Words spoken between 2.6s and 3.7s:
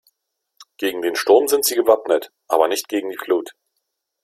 nicht gegen die Flut.